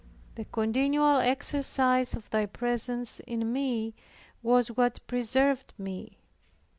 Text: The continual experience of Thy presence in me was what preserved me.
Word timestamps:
The 0.33 0.45
continual 0.45 1.19
experience 1.19 2.15
of 2.15 2.27
Thy 2.31 2.47
presence 2.47 3.19
in 3.19 3.53
me 3.53 3.93
was 4.41 4.69
what 4.69 4.99
preserved 5.05 5.75
me. 5.77 6.17